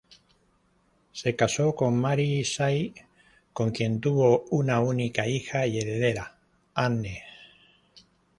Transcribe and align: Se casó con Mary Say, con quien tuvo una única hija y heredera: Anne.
Se 1.11 1.35
casó 1.35 1.75
con 1.75 1.95
Mary 1.95 2.43
Say, 2.43 2.91
con 3.53 3.69
quien 3.69 4.01
tuvo 4.01 4.45
una 4.49 4.79
única 4.79 5.27
hija 5.27 5.67
y 5.67 5.77
heredera: 5.77 6.39
Anne. 6.73 7.21